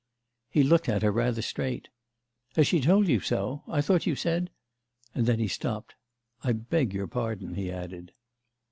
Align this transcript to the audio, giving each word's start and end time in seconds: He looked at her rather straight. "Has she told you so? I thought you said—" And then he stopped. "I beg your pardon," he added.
He 0.49 0.63
looked 0.63 0.89
at 0.89 1.03
her 1.03 1.11
rather 1.11 1.43
straight. 1.43 1.89
"Has 2.55 2.65
she 2.65 2.81
told 2.81 3.07
you 3.07 3.19
so? 3.19 3.61
I 3.67 3.81
thought 3.81 4.07
you 4.07 4.15
said—" 4.15 4.49
And 5.13 5.27
then 5.27 5.37
he 5.37 5.47
stopped. 5.47 5.93
"I 6.43 6.53
beg 6.53 6.91
your 6.91 7.05
pardon," 7.05 7.53
he 7.53 7.71
added. 7.71 8.11